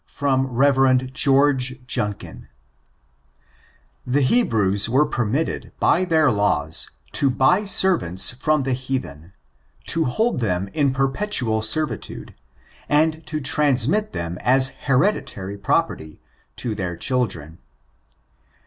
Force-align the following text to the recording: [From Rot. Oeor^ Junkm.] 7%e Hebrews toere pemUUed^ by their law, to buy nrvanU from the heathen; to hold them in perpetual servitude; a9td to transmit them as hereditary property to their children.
[From 0.07 0.47
Rot. 0.47 0.73
Oeor^ 0.77 1.85
Junkm.] 1.85 2.47
7%e 4.07 4.21
Hebrews 4.23 4.87
toere 4.87 5.05
pemUUed^ 5.11 5.73
by 5.79 6.05
their 6.05 6.31
law, 6.31 6.67
to 7.11 7.29
buy 7.29 7.61
nrvanU 7.61 8.35
from 8.41 8.63
the 8.63 8.73
heathen; 8.73 9.33
to 9.85 10.05
hold 10.05 10.39
them 10.39 10.69
in 10.73 10.91
perpetual 10.91 11.61
servitude; 11.61 12.33
a9td 12.89 13.27
to 13.27 13.41
transmit 13.41 14.11
them 14.11 14.39
as 14.41 14.69
hereditary 14.87 15.59
property 15.59 16.19
to 16.55 16.73
their 16.73 16.97
children. 16.97 17.59